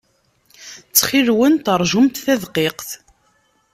[0.81, 2.89] Ttxil-went, ṛjumt tadqiqt.